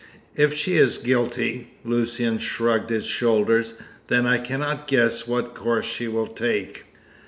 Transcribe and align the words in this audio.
If 0.35 0.55
she 0.55 0.77
is 0.77 0.97
guilty," 0.97 1.75
Lucian 1.85 2.39
shrugged 2.39 2.89
his 2.89 3.05
shoulders, 3.05 3.73
"then 4.07 4.25
I 4.25 4.39
cannot 4.39 4.87
guess 4.87 5.27
what 5.27 5.53
course 5.53 5.85
she 5.85 6.07
will 6.07 6.25
take." 6.25 6.85